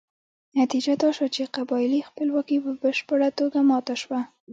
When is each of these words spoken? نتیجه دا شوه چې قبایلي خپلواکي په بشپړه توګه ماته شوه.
نتیجه 0.59 0.93
دا 1.03 1.09
شوه 1.15 1.29
چې 1.35 1.51
قبایلي 1.55 2.01
خپلواکي 2.09 2.57
په 2.65 2.71
بشپړه 2.81 3.29
توګه 3.39 3.59
ماته 3.69 3.95
شوه. 4.01 4.19